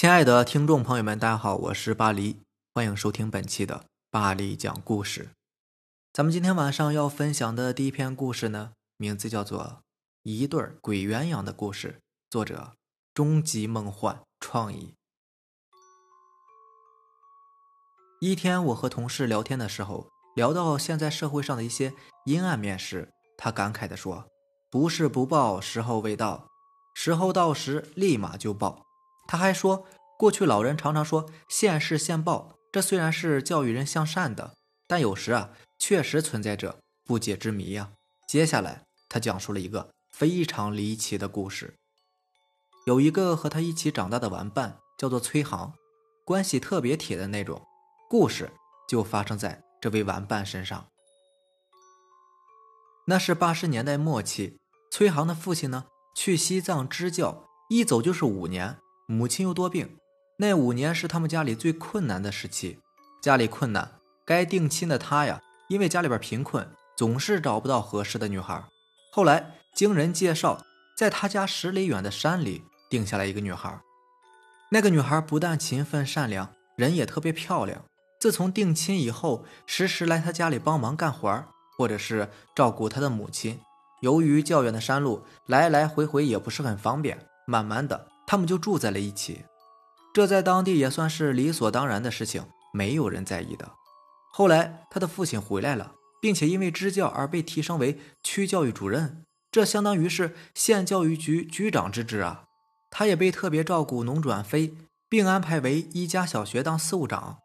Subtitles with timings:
[0.00, 2.40] 亲爱的听众朋友们，大家好，我是巴黎，
[2.72, 5.28] 欢迎收听本期的巴黎讲故事。
[6.10, 9.62] 咱们今天晚上要分享的第一篇故事呢，名字叫做
[10.22, 11.98] 《一对鬼鸳鸯的故事》，
[12.30, 12.72] 作者
[13.12, 14.94] 终极梦幻创意。
[18.22, 21.92] 一天，我和同事聊天的时候，聊到现在社会上的一些
[22.24, 24.26] 阴暗面时，他感慨地说
[24.72, 26.48] ：“不是不报，时候未到；
[26.94, 28.82] 时候到时，立马就报。”
[29.28, 29.86] 他还说，
[30.20, 34.54] 过去老人常常说“现世现报”，这虽然是教育人向善的，
[34.86, 37.92] 但有时啊，确实存在着不解之谜呀。
[38.28, 41.72] 接下来，他讲述了一个非常离奇的故事。
[42.84, 45.72] 有一个和他一起长大的玩伴，叫做崔航，
[46.26, 47.62] 关系特别铁的那种。
[48.10, 48.52] 故事
[48.86, 50.86] 就发生在这位玩伴身上。
[53.06, 54.58] 那是八十年代末期，
[54.90, 58.76] 崔航的父亲呢去西藏支教，一走就是五年。
[59.06, 59.98] 母亲又多病，
[60.40, 62.78] 那五年是他们家里最困难的时期。
[63.20, 66.66] 家里困难，该定亲的他呀，因为家里边贫困，
[66.96, 68.64] 总是找不到合适的女孩。
[69.12, 70.64] 后来经人介绍，
[70.96, 73.82] 在他家十里远的山里定下来一个女孩。
[74.70, 77.84] 那个女孩不但勤奋善良，人也特别漂亮。
[78.18, 81.44] 自从定亲以后，时时来他家里帮忙干活
[81.76, 83.60] 或者是照顾他的母亲。
[84.00, 88.08] 由于较远的山路，来来回回也不是很方便，慢慢的。
[88.26, 89.44] 他们就住在了一起，
[90.12, 93.72] 这在当地也算是理所当然的事情，没有人在意的。
[94.32, 102.44] 后来他的父亲回来了，并且因为支教而被提升为区教育主任，这相当于是县教育局局长之职啊。
[102.90, 104.74] 他也被特别照顾，农转非，
[105.08, 107.38] 并安排为一家小学当事务长。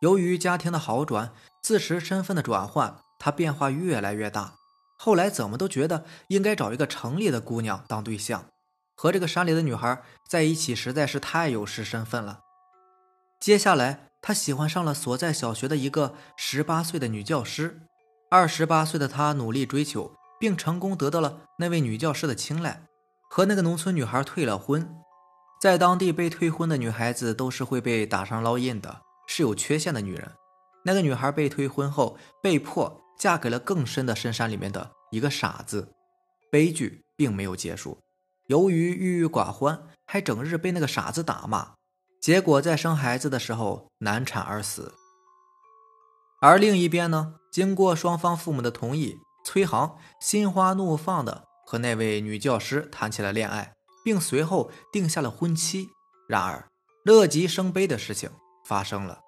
[0.00, 4.54] 由于家庭的好转，自持身份的转换，他变化越来越大。
[4.98, 8.46] 后来怎么都觉得应该找一个城里的姑娘当对象。
[8.94, 12.40] 和这个山里的女孩在一起实在是太有失身份了。
[13.40, 17.82] 接下来，他喜欢上了所在小学的一个十八岁的女教师。
[18.30, 22.82] 二十八岁的他努力追求，并成功得到了那位女教师的青睐，
[23.28, 24.96] 和那个农村女孩退了婚。
[25.60, 30.32] 在当地，被退婚的女孩子都是会被打上烙印的，是有缺陷的女人。
[30.84, 35.94] 那个女孩被退婚后，被迫嫁给了更深的深山里面的一个傻子。
[36.50, 37.98] 悲剧并没有结束。
[38.46, 41.74] 由于郁郁寡欢，还整日被那个傻子打骂，
[42.20, 44.94] 结果在生孩子的时候难产而死。
[46.42, 49.16] 而另一边呢，经过双方父母的同意，
[49.46, 53.72] 崔航心花怒放的和那位女教师谈起了恋爱，
[54.04, 55.88] 并随后定下了婚期。
[56.28, 56.68] 然而，
[57.04, 58.30] 乐极生悲的事情
[58.66, 59.20] 发生了，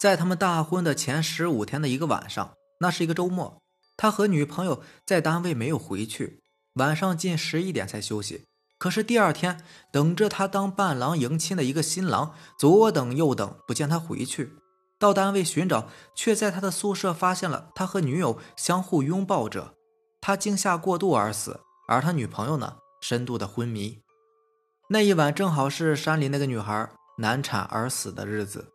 [0.00, 3.60] 在他们大婚的前十五天的一个晚上，那是一个周末，
[3.98, 6.42] 他和女朋友在单位没有回去，
[6.76, 8.46] 晚上近十一点才休息。
[8.84, 14.58] 可是第二天，等着他当伴郎迎亲的一个新郎，左等右等不见他回去，
[14.98, 19.72] 到单位寻找，却在他的宿舍发现了他和女友相互拥抱着。
[20.20, 24.02] 他惊吓过度而死，而他女朋友呢，深度的昏迷。
[24.90, 28.70] 那一晚正好是山里那个女孩难产而死的日子。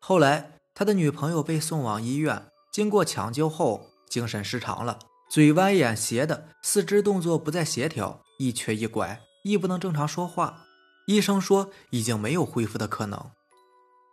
[0.00, 2.42] 后来他的女朋友被送往医院，
[2.72, 4.98] 经过抢救后精神失常了，
[5.28, 9.20] 嘴歪眼斜的，四肢动作不再协调，一瘸一拐。
[9.42, 10.64] 亦不能正常说话，
[11.06, 13.30] 医生说已经没有恢复的可能。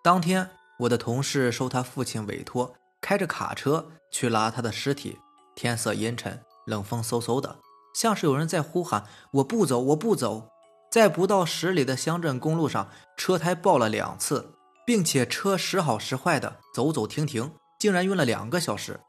[0.03, 5.17] 当天，我的同事受他父亲委托，开着卡车去拉他的尸体。
[5.55, 7.59] 天色阴沉，冷风嗖嗖的，
[7.93, 10.49] 像是有人在呼喊：“我不走，我不走！”
[10.89, 14.53] 在不到十里的乡镇公路上，车胎爆了两次，
[14.85, 19.01] 并且车时好时坏的，走走停停，竟然用了两个小时。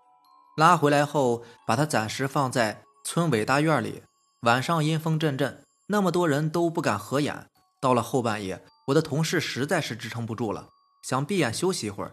[0.57, 4.03] 拉回来后，把他暂时放在村委大院里。
[4.41, 5.65] 晚上阴风阵阵。
[5.91, 7.47] 那么多人都不敢合眼。
[7.81, 10.69] 到了后半夜，我的同事实在是支撑不住了，
[11.03, 12.13] 想闭眼休息一会儿。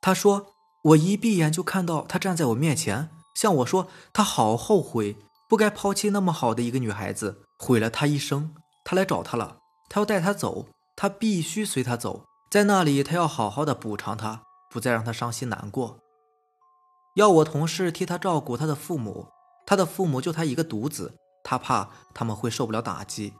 [0.00, 0.46] 他说
[0.84, 5.16] ：“我一闭眼就看到他站在我面前，向我说他好后悔，
[5.48, 8.54] 不该抛弃那么好的一个女孩子，毁了她一生。
[8.84, 9.58] 他来找他了，
[9.90, 10.66] 他要带她走，
[10.96, 15.98] 他必须随他走，在那里他要好好的补偿她，不再让她伤心难过。
[17.16, 19.26] 要我同事替他照顾他的父母，
[19.66, 21.16] 他的父母就他一个独子。”
[21.50, 23.32] 他怕他们会受不了打击。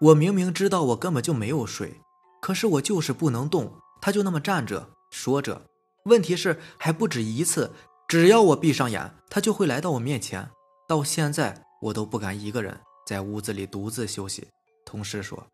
[0.00, 2.00] 我明明知道我根本就没有睡，
[2.42, 3.74] 可是我就是不能动。
[4.00, 5.62] 他就那么站着说着。
[6.06, 7.70] 问题是还不止一次，
[8.08, 10.50] 只要我闭上眼，他就会来到我面前。
[10.88, 14.48] 到现在我都不敢一个人在屋子里独自休息。
[14.84, 15.46] 同事说，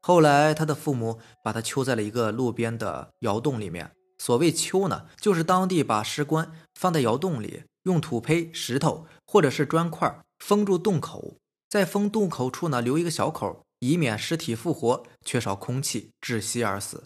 [0.00, 3.92] 后来他的父母把他囚在了一个路边的窑洞里面。
[4.18, 10.24] 所谓囚呢，就是当地把尸棺放在窑洞里，用土坯、石头或者是砖块。
[10.38, 11.36] 封住洞口，
[11.68, 17.04] 在封洞口处呢留一个小口，以免尸体复活缺少空气窒息而死。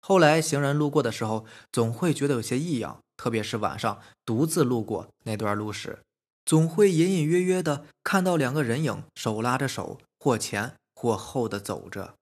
[0.00, 6.02] 后来行人路过的时候，总会觉得有些异样，特别是晚上独自路过那段路时，
[6.44, 12.16] 总会隐隐约约的看到两个人影手拉着手，或前或后的走着。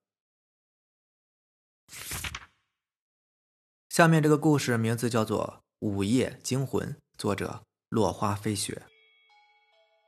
[3.88, 8.82] 下面这个故事名字叫做《午夜惊魂》，作者落花飞雪。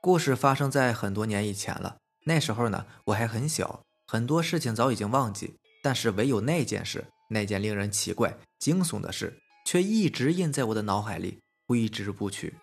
[0.04, 1.96] 故事发生在很多年以前了，
[2.26, 7.06] 那时候呢，我还很小，很多事情早已经忘记，但是唯有那件事。
[7.30, 12.54] 那件令人奇怪、惊悚的事，却一直印在我的脑海里，挥之不去。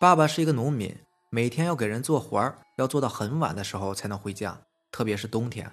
[0.00, 0.96] 爸爸是一个农民，
[1.28, 4.58] 每天要给人做活儿要做到很晚的时候才能回家，
[4.90, 5.70] 特别是冬天。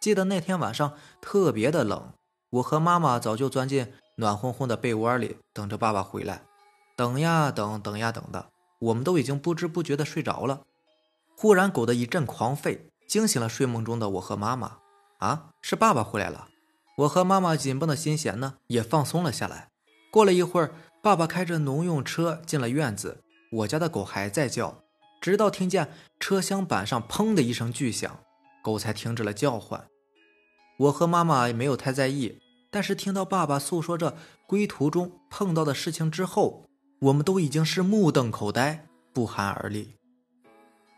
[0.00, 2.12] 记得那天晚上特别的冷，
[2.50, 6.42] 我和妈妈早就钻进暖烘烘的被窝里，等着爸爸回来。
[6.96, 8.48] 等呀等，等呀等的，
[8.78, 10.62] 我们都已经不知不觉的睡着了。
[11.36, 14.78] 忽然，狗的一阵狂吠，惊醒了睡梦中的我和妈妈。
[15.18, 16.48] 啊，是爸爸回来了！
[16.98, 19.68] 我和妈妈紧绷的心弦呢，也放松了下来。
[20.10, 20.72] 过了一会儿，
[21.02, 24.82] 爸爸开着农用车进了院子，我家的狗还在叫，
[25.20, 28.20] 直到听见车厢板上砰的一声巨响，
[28.62, 29.86] 狗才停止了叫唤。
[30.78, 32.38] 我和妈妈也没有太在意，
[32.70, 34.16] 但是听到爸爸诉说着
[34.46, 36.67] 归途中碰到的事情之后，
[37.00, 39.94] 我们都已经是目瞪口呆，不寒而栗。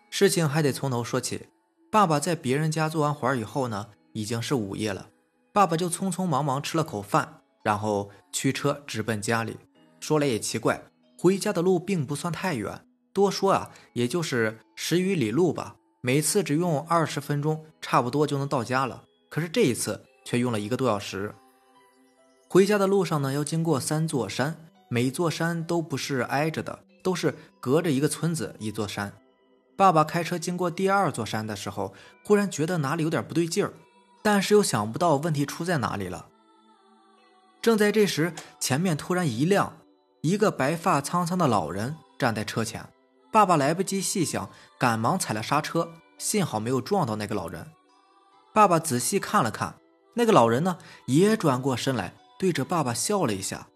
[0.08, 1.48] 事情还得从头说起，
[1.90, 5.10] 爸爸在别人家做完活以后呢，已经是午夜了。
[5.52, 9.56] 爸爸就匆匆忙忙吃了口饭，然后驱车直奔家里。
[10.00, 10.82] 说来也奇怪，
[11.18, 15.76] 回家的路并不算太远，多说啊，也就是十余里路吧。
[16.00, 19.04] 每次只用二十分钟，差不多就能到家了。
[19.28, 21.34] 可是这一次却用了一个多小时。
[22.48, 29.12] 回家的路上呢，要经过三座山，每座山都不是挨着的，都是隔着一个村子一座山。
[29.76, 31.94] 爸爸开车经过第二座山的时候，
[32.24, 33.72] 忽然觉得哪里有点不对劲儿。
[34.20, 36.26] 但是又想不到问题出在哪里了。
[37.62, 39.78] 正在这时，前面突然一亮，
[40.22, 42.84] 一个白发苍苍的老人站在车前。
[43.30, 47.68] 爸爸来不及细想，赶忙踩了刹车，幸好没有撞到那个老人。
[48.52, 49.76] 爸爸仔细看了看，
[50.14, 53.68] 那个老人呢，也转过身来，对着爸爸笑了一下。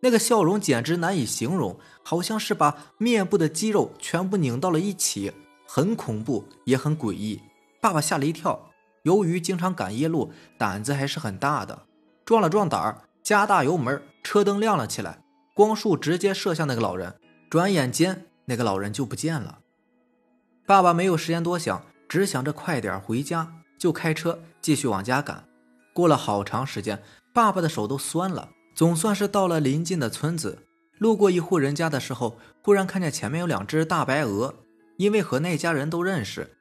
[0.00, 5.32] 那个笑容简直难以形容，好像是把面部的肌肉全部拧到了一起，
[5.66, 7.40] 很恐怖，也很诡异。
[7.80, 8.70] 爸爸吓了一跳。
[9.02, 11.86] 由于经常赶夜路，胆子还是很大的，
[12.24, 15.22] 壮了壮胆儿，加大油门，车灯亮了起来，
[15.54, 17.14] 光束直接射向那个老人。
[17.48, 19.60] 转眼间，那个老人就不见了。
[20.66, 25.44] 爸爸没有时间多想，只想着快点回家，就开车继续往家赶。
[25.94, 27.00] 过了好长时间，
[27.32, 30.58] 爸爸的手都酸了，总算是到了临近的村子。
[30.98, 34.54] 路过一户人家的时候，忽然看见前面有两只大白鹅，
[34.98, 36.56] 因为和那家人都认识，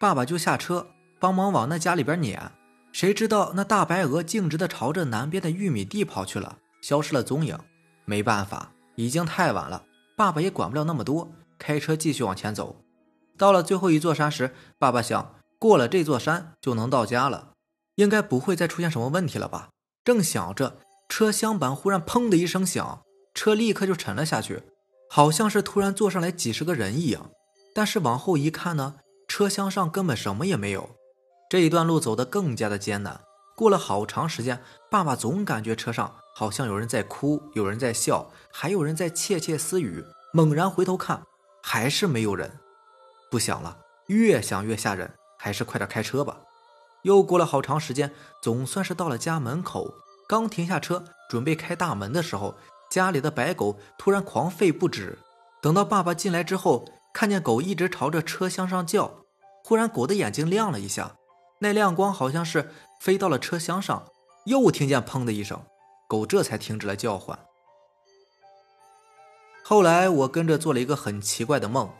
[0.00, 0.88] 爸爸就下车。
[1.20, 2.50] 帮忙往那家里边撵，
[2.92, 7.58] 谁知道那大白鹅径直的朝着南边的玉米地跑去了，消失了踪影。
[8.06, 9.84] 没办法，已经太晚了，
[10.16, 12.76] 爸爸也管不了那么多，开车继续往前走。
[13.36, 17.50] 到了最后一座山时，爸爸想过了这座山就能到家了，
[17.96, 19.68] 应该不会再出现什么问题了吧？
[20.02, 20.78] 正想着，
[21.10, 23.02] 车厢板忽然砰的一声响，
[23.34, 24.62] 车立刻就沉了下去，
[25.10, 27.32] 好像是突然坐上来几十个人一样。
[27.74, 28.94] 但是往后一看呢，
[29.26, 30.90] 车厢上根本什么也没有。
[31.50, 33.20] 这一段路走得更加的艰难，
[33.56, 40.04] 过了好长时间，爸爸总感觉车上好像有人在哭，有人在笑，还有人在窃窃私语。
[40.32, 41.24] 猛然回头看，
[41.60, 42.48] 还是没有人。
[43.28, 43.76] 不想了，
[44.06, 46.38] 越想越吓人，还是快点开车吧。
[47.02, 49.92] 又过了好长时间，总算是到了家门口。
[50.30, 52.54] 刚停下车，准备开大门的时候，
[52.88, 55.18] 家里的白狗突然狂吠不止。
[55.60, 59.24] 等到爸爸进来之后，看见狗一直朝着车厢上叫，
[59.64, 61.16] 忽然狗的眼睛亮了一下。
[61.58, 62.70] 那亮光好像是
[63.00, 64.04] 飞到了车厢上，
[64.44, 65.60] 又听见砰的一声，
[66.06, 67.36] 狗这才停止了叫唤。
[69.64, 71.90] 后来我跟着做了一个很奇怪的梦，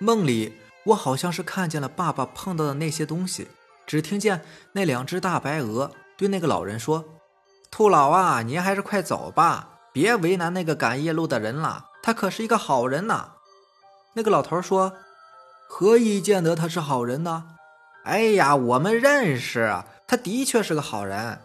[0.00, 0.54] 梦里
[0.86, 3.46] 我好像是看见了爸爸碰到的那些东西，
[3.86, 7.04] 只听见那两只大白鹅对那个老人说
[7.70, 13.32] ：“兔老啊，您还是快走吧，别为难那个赶夜路的人了，他可是一个好人呐。”
[14.14, 14.94] 那个老头说
[15.68, 17.44] ：“何以见得他是好人呢？”
[18.04, 21.42] 哎呀，我们认识，他的确是个好人。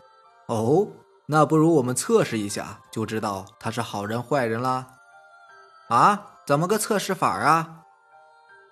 [0.48, 0.88] 哦，
[1.28, 4.88] 那不如我们测试一下，就知道他是好人坏人了。
[5.90, 7.82] 啊，怎么个测试法啊？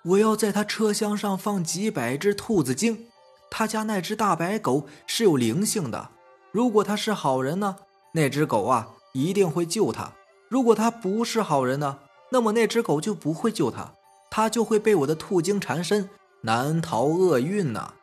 [0.04, 3.06] 我要在他车厢上放几百只兔子精，
[3.50, 6.10] 他家那只大白狗是有灵性的。
[6.54, 7.78] 如果他是好人呢，
[8.12, 10.12] 那只狗啊一定会救他；
[10.48, 11.98] 如果他不是好人呢，
[12.30, 13.92] 那么那只狗就不会救他，
[14.30, 16.08] 他就会被我的兔精缠身。
[16.42, 17.94] 难逃厄运呢！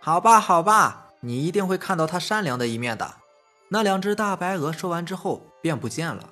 [0.00, 3.16] 好吧，好吧，你一定会看到他善良的一面的。
[3.68, 6.30] 那两只大白鹅说完之后便不见了。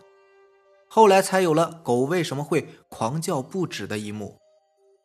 [0.89, 4.39] 后来才有了狗为什么会狂叫不止的一幕。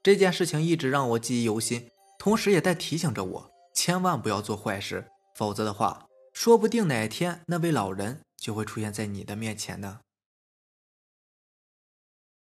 [0.02, 6.07] 这件事情一直让我记忆犹新，同时也在提醒着我，千万不要做坏事，否则的话，
[6.38, 10.02] 说不定哪天那位老人就会出现在你的面前呢。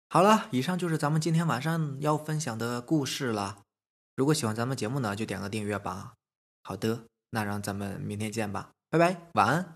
[0.09, 3.61] 好了，以上就是咱们今天晚上要分享的故事了。
[4.15, 6.15] 如果喜欢咱们节目呢，就点个订阅吧。
[6.63, 9.75] 好的，那让咱们明天见吧，拜拜，晚安。